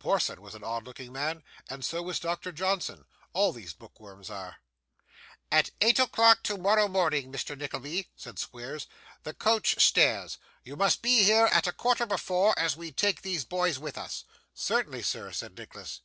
Porson 0.00 0.42
was 0.42 0.56
an 0.56 0.64
odd 0.64 0.82
looking 0.84 1.12
man, 1.12 1.44
and 1.70 1.84
so 1.84 2.02
was 2.02 2.18
Doctor 2.18 2.50
Johnson; 2.50 3.04
all 3.32 3.52
these 3.52 3.72
bookworms 3.72 4.28
are.' 4.28 4.56
'At 5.52 5.70
eight 5.80 6.00
o'clock 6.00 6.42
tomorrow 6.42 6.88
morning, 6.88 7.30
Mr. 7.32 7.56
Nickleby,' 7.56 8.08
said 8.16 8.36
Squeers, 8.40 8.88
'the 9.22 9.34
coach 9.34 9.76
starts. 9.80 10.38
You 10.64 10.74
must 10.74 11.02
be 11.02 11.22
here 11.22 11.46
at 11.52 11.68
a 11.68 11.72
quarter 11.72 12.04
before, 12.04 12.58
as 12.58 12.76
we 12.76 12.90
take 12.90 13.22
these 13.22 13.44
boys 13.44 13.78
with 13.78 13.96
us.' 13.96 14.24
'Certainly, 14.54 15.02
sir,' 15.02 15.30
said 15.30 15.56
Nicholas. 15.56 16.00